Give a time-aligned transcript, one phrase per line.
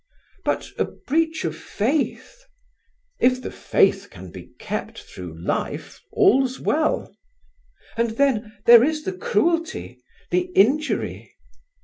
[0.43, 2.45] "But a breach of faith!"
[3.19, 7.15] "If the faith can be kept through life, all's well."
[7.95, 10.01] "And then there is the cruelty,
[10.31, 11.35] the injury!"